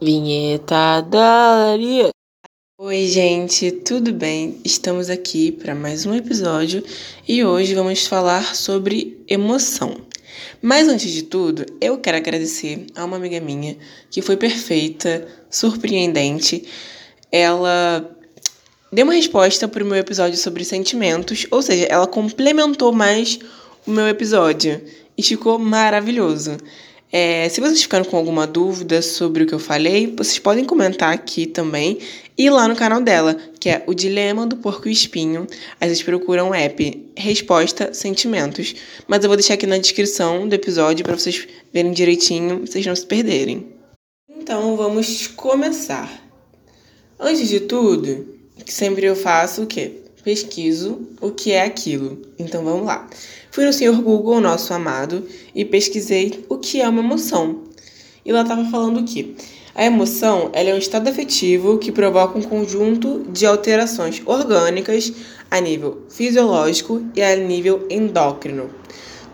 Vinheta 0.00 1.00
Dari. 1.02 2.10
Oi, 2.76 3.06
gente, 3.06 3.70
tudo 3.70 4.12
bem? 4.12 4.60
Estamos 4.64 5.08
aqui 5.08 5.52
para 5.52 5.72
mais 5.72 6.04
um 6.04 6.12
episódio 6.12 6.82
e 7.28 7.44
hoje 7.44 7.74
vamos 7.74 8.04
falar 8.04 8.56
sobre 8.56 9.22
emoção. 9.28 9.96
Mas 10.60 10.88
antes 10.88 11.12
de 11.12 11.22
tudo, 11.22 11.64
eu 11.80 11.96
quero 11.98 12.16
agradecer 12.16 12.86
a 12.96 13.04
uma 13.04 13.16
amiga 13.16 13.40
minha 13.40 13.76
que 14.10 14.20
foi 14.20 14.36
perfeita, 14.36 15.28
surpreendente. 15.48 16.64
Ela 17.30 18.04
deu 18.92 19.04
uma 19.04 19.14
resposta 19.14 19.68
para 19.68 19.84
o 19.84 19.86
meu 19.86 19.96
episódio 19.96 20.36
sobre 20.36 20.64
sentimentos, 20.64 21.46
ou 21.52 21.62
seja, 21.62 21.84
ela 21.84 22.08
complementou 22.08 22.92
mais 22.92 23.38
o 23.86 23.92
meu 23.92 24.08
episódio 24.08 24.82
e 25.16 25.22
ficou 25.22 25.56
maravilhoso. 25.56 26.56
É, 27.12 27.48
se 27.48 27.60
vocês 27.60 27.82
ficaram 27.82 28.04
com 28.04 28.16
alguma 28.16 28.46
dúvida 28.46 29.00
sobre 29.00 29.44
o 29.44 29.46
que 29.46 29.54
eu 29.54 29.58
falei, 29.58 30.12
vocês 30.16 30.38
podem 30.38 30.64
comentar 30.64 31.12
aqui 31.12 31.46
também 31.46 31.98
e 32.36 32.50
lá 32.50 32.66
no 32.66 32.74
canal 32.74 33.00
dela, 33.00 33.36
que 33.60 33.68
é 33.68 33.84
o 33.86 33.94
Dilema 33.94 34.44
do 34.46 34.56
Porco 34.56 34.88
Espinho. 34.88 35.46
Aí 35.80 35.88
vocês 35.88 36.02
procuram 36.02 36.50
o 36.50 36.54
app 36.54 37.10
Resposta 37.16 37.94
Sentimentos. 37.94 38.74
Mas 39.06 39.22
eu 39.22 39.28
vou 39.28 39.36
deixar 39.36 39.54
aqui 39.54 39.66
na 39.66 39.78
descrição 39.78 40.48
do 40.48 40.54
episódio 40.54 41.04
para 41.04 41.16
vocês 41.16 41.46
verem 41.72 41.92
direitinho, 41.92 42.66
vocês 42.66 42.84
não 42.84 42.96
se 42.96 43.06
perderem. 43.06 43.66
Então 44.28 44.76
vamos 44.76 45.28
começar. 45.28 46.10
Antes 47.18 47.48
de 47.48 47.60
tudo, 47.60 48.26
sempre 48.66 49.06
eu 49.06 49.14
faço 49.14 49.62
o 49.62 49.66
quê? 49.66 50.03
Pesquiso 50.24 51.02
o 51.20 51.30
que 51.30 51.52
é 51.52 51.62
aquilo. 51.62 52.22
Então 52.38 52.64
vamos 52.64 52.86
lá. 52.86 53.08
Fui 53.50 53.64
no 53.64 53.72
Senhor 53.72 54.00
Google, 54.00 54.40
nosso 54.40 54.72
amado, 54.72 55.26
e 55.54 55.64
pesquisei 55.64 56.44
o 56.48 56.56
que 56.56 56.80
é 56.80 56.88
uma 56.88 57.00
emoção. 57.00 57.64
E 58.24 58.32
lá 58.32 58.42
estava 58.42 58.64
falando 58.64 59.04
que 59.04 59.36
a 59.74 59.84
emoção 59.84 60.50
é 60.52 60.72
um 60.72 60.78
estado 60.78 61.08
afetivo 61.08 61.78
que 61.78 61.92
provoca 61.92 62.38
um 62.38 62.42
conjunto 62.42 63.26
de 63.28 63.44
alterações 63.44 64.22
orgânicas 64.24 65.12
a 65.50 65.60
nível 65.60 66.02
fisiológico 66.08 67.04
e 67.14 67.22
a 67.22 67.36
nível 67.36 67.86
endócrino. 67.90 68.70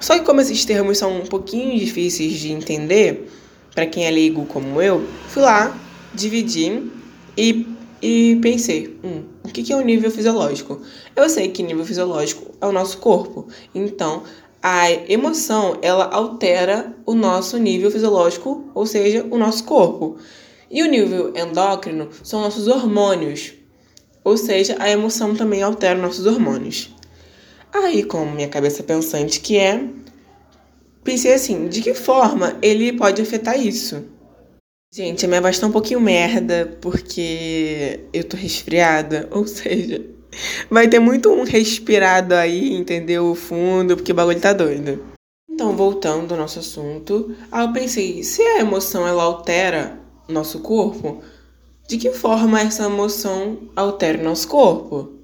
Só 0.00 0.18
que 0.18 0.24
como 0.24 0.40
esses 0.40 0.64
termos 0.64 0.96
são 0.96 1.20
um 1.20 1.26
pouquinho 1.26 1.78
difíceis 1.78 2.32
de 2.38 2.50
entender, 2.50 3.30
para 3.74 3.86
quem 3.86 4.06
é 4.06 4.10
leigo 4.10 4.46
como 4.46 4.80
eu, 4.80 5.06
fui 5.28 5.42
lá, 5.42 5.78
dividi 6.14 6.90
e, 7.36 7.66
e 8.02 8.38
pensei, 8.40 8.98
hum, 9.04 9.24
o 9.44 9.48
que 9.48 9.72
é 9.72 9.76
o 9.76 9.80
nível 9.80 10.10
fisiológico? 10.10 10.80
Eu 11.14 11.28
sei 11.28 11.48
que 11.48 11.62
nível 11.62 11.84
fisiológico 11.84 12.54
é 12.60 12.66
o 12.66 12.72
nosso 12.72 12.98
corpo, 12.98 13.48
então 13.74 14.22
a 14.62 14.90
emoção 14.90 15.78
ela 15.80 16.04
altera 16.04 16.94
o 17.06 17.14
nosso 17.14 17.58
nível 17.58 17.90
fisiológico, 17.90 18.70
ou 18.74 18.86
seja, 18.86 19.26
o 19.30 19.38
nosso 19.38 19.64
corpo. 19.64 20.18
E 20.70 20.82
o 20.82 20.86
nível 20.86 21.32
endócrino 21.34 22.08
são 22.22 22.42
nossos 22.42 22.68
hormônios, 22.68 23.54
ou 24.22 24.36
seja, 24.36 24.76
a 24.78 24.90
emoção 24.90 25.34
também 25.34 25.62
altera 25.62 25.98
nossos 25.98 26.26
hormônios. 26.26 26.94
Aí, 27.72 28.02
com 28.02 28.26
minha 28.26 28.48
cabeça 28.48 28.82
pensante 28.82 29.40
que 29.40 29.56
é, 29.56 29.82
pensei 31.02 31.32
assim, 31.32 31.68
de 31.68 31.80
que 31.80 31.94
forma 31.94 32.56
ele 32.60 32.92
pode 32.92 33.22
afetar 33.22 33.58
isso? 33.58 34.04
Gente, 34.92 35.24
a 35.24 35.28
minha 35.28 35.40
voz 35.40 35.56
tá 35.56 35.68
um 35.68 35.72
pouquinho 35.72 36.00
merda 36.00 36.76
porque 36.80 38.00
eu 38.12 38.24
tô 38.24 38.36
resfriada, 38.36 39.28
ou 39.30 39.46
seja, 39.46 40.04
vai 40.68 40.88
ter 40.88 40.98
muito 40.98 41.30
um 41.30 41.44
respirado 41.44 42.34
aí, 42.34 42.74
entendeu? 42.74 43.30
O 43.30 43.36
fundo, 43.36 43.96
porque 43.96 44.10
o 44.10 44.14
bagulho 44.14 44.40
tá 44.40 44.52
doido. 44.52 45.00
Então, 45.48 45.76
voltando 45.76 46.32
ao 46.32 46.38
nosso 46.40 46.58
assunto, 46.58 47.36
aí 47.52 47.64
eu 47.64 47.72
pensei, 47.72 48.24
se 48.24 48.42
a 48.42 48.58
emoção 48.58 49.06
ela 49.06 49.22
altera 49.22 50.00
nosso 50.28 50.58
corpo, 50.58 51.22
de 51.86 51.96
que 51.96 52.10
forma 52.10 52.60
essa 52.60 52.86
emoção 52.86 53.70
altera 53.76 54.18
o 54.18 54.24
nosso 54.24 54.48
corpo? 54.48 55.20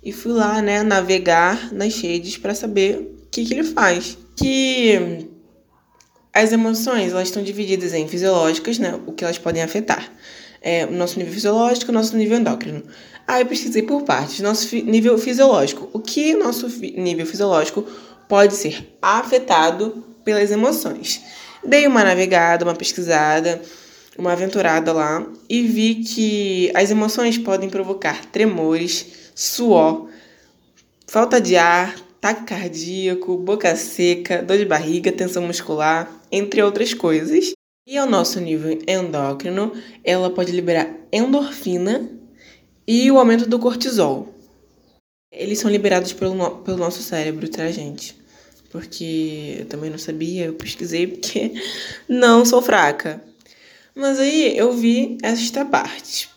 E 0.00 0.12
fui 0.12 0.32
lá, 0.32 0.62
né, 0.62 0.84
navegar 0.84 1.72
nas 1.72 2.00
redes 2.00 2.36
para 2.36 2.54
saber 2.54 3.16
o 3.24 3.28
que, 3.28 3.44
que 3.44 3.54
ele 3.54 3.64
faz. 3.64 4.16
Que 4.36 5.29
as 6.32 6.52
emoções, 6.52 7.12
elas 7.12 7.28
estão 7.28 7.42
divididas 7.42 7.92
em 7.92 8.06
fisiológicas, 8.06 8.78
né? 8.78 8.98
O 9.06 9.12
que 9.12 9.24
elas 9.24 9.38
podem 9.38 9.62
afetar. 9.62 10.10
É, 10.62 10.84
o 10.84 10.92
nosso 10.92 11.18
nível 11.18 11.32
fisiológico 11.32 11.90
o 11.90 11.94
nosso 11.94 12.16
nível 12.16 12.38
endócrino. 12.38 12.82
Aí 13.26 13.42
eu 13.42 13.46
pesquisei 13.46 13.82
por 13.82 14.02
partes. 14.02 14.40
Nosso 14.40 14.74
nível 14.76 15.16
fisiológico. 15.18 15.88
O 15.92 15.98
que 15.98 16.34
nosso 16.34 16.68
nível 16.68 17.26
fisiológico 17.26 17.84
pode 18.28 18.54
ser 18.54 18.96
afetado 19.00 20.04
pelas 20.24 20.50
emoções? 20.50 21.22
Dei 21.64 21.86
uma 21.86 22.04
navegada, 22.04 22.64
uma 22.64 22.74
pesquisada, 22.74 23.60
uma 24.16 24.32
aventurada 24.32 24.92
lá 24.92 25.26
e 25.48 25.62
vi 25.62 25.96
que 25.96 26.70
as 26.74 26.90
emoções 26.90 27.38
podem 27.38 27.68
provocar 27.68 28.24
tremores, 28.26 29.06
suor, 29.34 30.08
falta 31.06 31.40
de 31.40 31.56
ar, 31.56 31.94
taque 32.20 32.44
cardíaco, 32.44 33.36
boca 33.38 33.74
seca, 33.74 34.42
dor 34.42 34.58
de 34.58 34.64
barriga, 34.64 35.10
tensão 35.10 35.42
muscular, 35.42 36.10
entre 36.30 36.62
outras 36.62 36.92
coisas. 36.92 37.52
E 37.86 37.96
ao 37.96 38.06
nosso 38.06 38.38
nível 38.40 38.78
endócrino, 38.86 39.72
ela 40.04 40.30
pode 40.30 40.52
liberar 40.52 40.94
endorfina 41.12 42.08
e 42.86 43.10
o 43.10 43.18
aumento 43.18 43.48
do 43.48 43.58
cortisol. 43.58 44.34
Eles 45.32 45.58
são 45.58 45.70
liberados 45.70 46.12
pelo, 46.12 46.34
no 46.34 46.58
pelo 46.58 46.76
nosso 46.76 47.02
cérebro, 47.02 47.48
tá, 47.48 47.70
gente? 47.70 48.16
Porque 48.70 49.56
eu 49.60 49.66
também 49.66 49.90
não 49.90 49.98
sabia, 49.98 50.46
eu 50.46 50.54
pesquisei 50.54 51.06
porque 51.06 51.52
não 52.08 52.44
sou 52.44 52.60
fraca. 52.60 53.22
Mas 53.94 54.20
aí 54.20 54.56
eu 54.56 54.72
vi 54.72 55.18
esta 55.22 55.64
parte. 55.64 56.28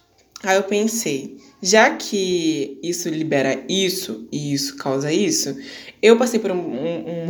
Aí 0.42 0.58
eu 0.58 0.64
pensei, 0.64 1.38
já 1.64 1.92
que 1.92 2.78
isso 2.84 3.08
libera 3.08 3.64
isso 3.70 4.28
e 4.30 4.54
isso 4.54 4.76
causa 4.76 5.10
isso, 5.14 5.56
eu 6.02 6.18
passei 6.18 6.38
por 6.38 6.52
um, 6.52 6.58
um, 6.58 6.98
um, 7.08 7.28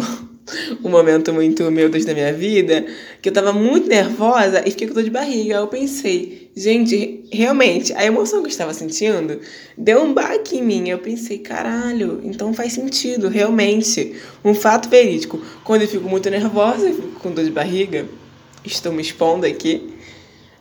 um 0.83 0.89
momento 0.89 1.31
muito, 1.31 1.69
meu 1.69 1.88
Deus, 1.88 2.03
da 2.03 2.16
minha 2.16 2.33
vida, 2.33 2.83
que 3.21 3.29
eu 3.29 3.33
tava 3.33 3.53
muito 3.53 3.88
nervosa 3.88 4.63
e 4.66 4.71
fiquei 4.71 4.88
com 4.88 4.95
dor 4.95 5.03
de 5.03 5.11
barriga. 5.11 5.53
Aí 5.53 5.61
eu 5.61 5.67
pensei, 5.67 6.49
gente, 6.55 7.23
realmente, 7.31 7.94
a 7.94 8.03
emoção 8.03 8.39
que 8.39 8.47
eu 8.47 8.49
estava 8.49 8.73
sentindo 8.73 9.39
deu 9.77 10.01
um 10.01 10.11
baque 10.11 10.57
em 10.57 10.63
mim. 10.63 10.89
Eu 10.89 10.97
pensei, 10.97 11.38
caralho, 11.38 12.19
então 12.23 12.51
faz 12.55 12.73
sentido, 12.73 13.27
realmente. 13.27 14.15
Um 14.44 14.55
fato 14.55 14.89
verídico. 14.89 15.39
Quando 15.63 15.83
eu 15.83 15.88
fico 15.88 16.09
muito 16.09 16.27
nervosa 16.31 16.89
e 16.89 16.94
fico 16.95 17.19
com 17.19 17.29
dor 17.29 17.45
de 17.45 17.51
barriga, 17.51 18.07
estou 18.65 18.91
me 18.91 19.03
expondo 19.03 19.45
aqui. 19.45 19.94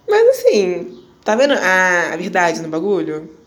Mas 0.06 0.28
assim, 0.28 0.98
tá 1.24 1.34
vendo 1.34 1.54
a 1.54 2.14
verdade 2.18 2.60
no 2.60 2.68
bagulho? 2.68 3.40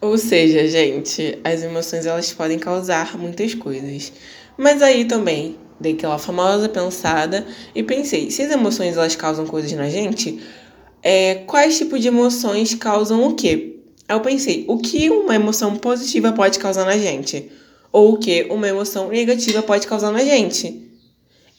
Ou 0.00 0.16
seja, 0.16 0.68
gente, 0.68 1.40
as 1.42 1.62
emoções 1.62 2.06
elas 2.06 2.32
podem 2.32 2.56
causar 2.56 3.18
muitas 3.18 3.52
coisas. 3.54 4.12
Mas 4.56 4.80
aí 4.80 5.04
também 5.04 5.56
dei 5.80 5.94
aquela 5.94 6.18
famosa 6.18 6.68
pensada 6.68 7.44
e 7.74 7.82
pensei, 7.82 8.30
se 8.30 8.42
as 8.42 8.52
emoções 8.52 8.96
elas 8.96 9.16
causam 9.16 9.44
coisas 9.44 9.72
na 9.72 9.88
gente, 9.88 10.40
é, 11.02 11.36
quais 11.46 11.78
tipos 11.78 12.00
de 12.00 12.08
emoções 12.08 12.74
causam 12.74 13.26
o 13.26 13.34
quê? 13.34 13.76
Aí 14.08 14.16
eu 14.16 14.20
pensei, 14.20 14.64
o 14.68 14.78
que 14.78 15.10
uma 15.10 15.34
emoção 15.34 15.74
positiva 15.76 16.32
pode 16.32 16.60
causar 16.60 16.84
na 16.84 16.96
gente? 16.96 17.50
Ou 17.90 18.14
o 18.14 18.18
que 18.18 18.44
uma 18.50 18.68
emoção 18.68 19.08
negativa 19.08 19.62
pode 19.62 19.86
causar 19.88 20.12
na 20.12 20.24
gente? 20.24 20.88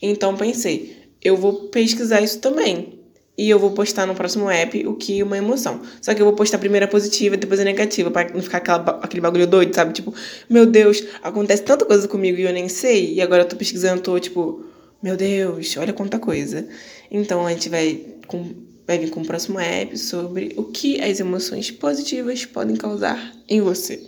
Então 0.02 0.38
pensei, 0.38 0.98
eu 1.22 1.36
vou 1.36 1.68
pesquisar 1.68 2.22
isso 2.22 2.40
também 2.40 2.99
e 3.40 3.50
eu 3.50 3.58
vou 3.58 3.72
postar 3.72 4.06
no 4.06 4.14
próximo 4.14 4.50
app 4.50 4.86
o 4.86 4.96
que 4.96 5.24
uma 5.24 5.38
emoção. 5.38 5.82
Só 6.02 6.14
que 6.14 6.22
eu 6.22 6.26
vou 6.26 6.36
postar 6.36 6.58
primeiro 6.58 6.86
a 6.86 6.90
positiva, 6.90 7.38
depois 7.38 7.58
a 7.62 7.64
negativa, 7.64 8.12
para 8.12 8.34
não 8.34 8.42
ficar 8.42 8.58
aquela, 8.58 9.00
aquele 9.02 9.22
bagulho 9.22 9.48
doido, 9.48 9.74
sabe? 9.74 9.94
Tipo, 9.94 10.14
meu 10.50 10.66
Deus, 10.66 11.02
acontece 11.24 11.64
tanta 11.64 11.86
coisa 11.86 12.06
comigo 12.06 12.38
e 12.38 12.42
eu 12.42 12.52
nem 12.52 12.68
sei, 12.68 13.14
e 13.14 13.22
agora 13.22 13.44
eu 13.44 13.48
tô 13.48 13.56
pesquisando, 13.56 14.02
tô 14.02 14.20
tipo, 14.20 14.66
meu 15.02 15.16
Deus, 15.16 15.78
olha 15.78 15.94
quanta 15.94 16.20
coisa. 16.20 16.68
Então 17.10 17.48
a 17.48 17.54
gente 17.54 17.70
vai, 17.70 18.04
com, 18.28 18.54
vai 18.86 19.00
vir 19.00 19.10
com 19.10 19.22
o 19.22 19.26
próximo 19.26 19.58
app 19.58 19.98
sobre 19.98 20.54
o 20.58 20.66
que 20.66 21.02
as 21.02 21.22
emoções 21.22 21.72
positivas 21.72 22.44
podem 22.44 22.76
causar 22.76 23.34
em 23.48 23.62
você. 23.62 24.02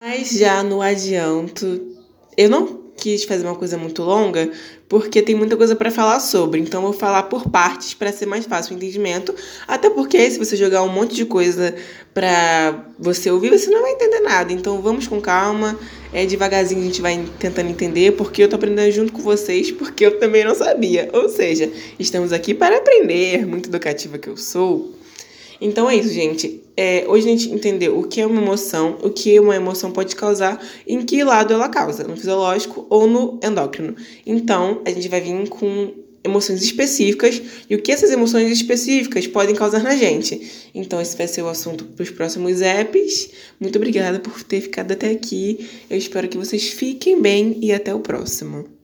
Mas 0.00 0.30
já 0.30 0.62
no 0.62 0.80
adianto, 0.80 1.96
eu 2.36 2.48
não 2.48 2.87
quis 2.98 3.24
fazer 3.24 3.44
uma 3.46 3.54
coisa 3.54 3.78
muito 3.78 4.02
longa, 4.02 4.50
porque 4.88 5.22
tem 5.22 5.34
muita 5.34 5.56
coisa 5.56 5.76
para 5.76 5.90
falar 5.90 6.18
sobre. 6.20 6.60
Então, 6.60 6.82
vou 6.82 6.92
falar 6.92 7.22
por 7.24 7.48
partes 7.48 7.94
para 7.94 8.12
ser 8.12 8.26
mais 8.26 8.44
fácil 8.44 8.74
o 8.74 8.76
entendimento. 8.76 9.34
Até 9.66 9.88
porque, 9.88 10.30
se 10.30 10.38
você 10.38 10.56
jogar 10.56 10.82
um 10.82 10.88
monte 10.88 11.14
de 11.14 11.24
coisa 11.24 11.74
para 12.12 12.86
você 12.98 13.30
ouvir, 13.30 13.50
você 13.50 13.70
não 13.70 13.82
vai 13.82 13.92
entender 13.92 14.20
nada. 14.20 14.52
Então, 14.52 14.82
vamos 14.82 15.06
com 15.06 15.20
calma, 15.20 15.78
é 16.12 16.26
devagarzinho 16.26 16.82
a 16.82 16.84
gente 16.84 17.00
vai 17.00 17.24
tentando 17.38 17.70
entender, 17.70 18.12
porque 18.12 18.42
eu 18.42 18.48
tô 18.48 18.56
aprendendo 18.56 18.90
junto 18.90 19.12
com 19.12 19.22
vocês, 19.22 19.70
porque 19.70 20.04
eu 20.04 20.18
também 20.18 20.44
não 20.44 20.54
sabia. 20.54 21.08
Ou 21.12 21.28
seja, 21.28 21.70
estamos 21.98 22.32
aqui 22.32 22.52
para 22.52 22.78
aprender, 22.78 23.46
muito 23.46 23.68
educativa 23.68 24.18
que 24.18 24.28
eu 24.28 24.36
sou. 24.36 24.97
Então 25.60 25.88
é 25.90 25.96
isso, 25.96 26.12
gente. 26.12 26.62
É, 26.76 27.04
hoje 27.08 27.26
a 27.26 27.30
gente 27.30 27.50
entendeu 27.50 27.98
o 27.98 28.04
que 28.04 28.20
é 28.20 28.26
uma 28.26 28.40
emoção, 28.40 28.96
o 29.02 29.10
que 29.10 29.38
uma 29.40 29.56
emoção 29.56 29.90
pode 29.90 30.14
causar, 30.14 30.64
em 30.86 31.02
que 31.02 31.24
lado 31.24 31.52
ela 31.52 31.68
causa, 31.68 32.04
no 32.04 32.16
fisiológico 32.16 32.86
ou 32.88 33.08
no 33.08 33.40
endócrino. 33.42 33.96
Então, 34.24 34.80
a 34.84 34.90
gente 34.90 35.08
vai 35.08 35.20
vir 35.20 35.48
com 35.48 35.92
emoções 36.22 36.62
específicas 36.62 37.42
e 37.68 37.74
o 37.74 37.82
que 37.82 37.90
essas 37.90 38.10
emoções 38.10 38.50
específicas 38.52 39.26
podem 39.26 39.54
causar 39.54 39.82
na 39.82 39.96
gente. 39.96 40.70
Então, 40.74 41.00
esse 41.00 41.16
vai 41.16 41.26
ser 41.26 41.42
o 41.42 41.48
assunto 41.48 41.84
para 41.84 42.02
os 42.02 42.10
próximos 42.10 42.60
apps. 42.60 43.30
Muito 43.58 43.76
obrigada 43.76 44.20
por 44.20 44.42
ter 44.44 44.60
ficado 44.60 44.92
até 44.92 45.10
aqui. 45.10 45.68
Eu 45.90 45.98
espero 45.98 46.28
que 46.28 46.38
vocês 46.38 46.68
fiquem 46.68 47.20
bem 47.20 47.58
e 47.60 47.72
até 47.72 47.92
o 47.92 48.00
próximo. 48.00 48.77